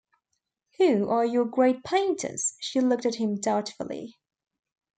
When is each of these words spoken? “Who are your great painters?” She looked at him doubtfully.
“Who 0.79 1.09
are 1.09 1.23
your 1.23 1.45
great 1.45 1.83
painters?” 1.83 2.55
She 2.59 2.79
looked 2.81 3.05
at 3.05 3.13
him 3.13 3.39
doubtfully. 3.39 4.17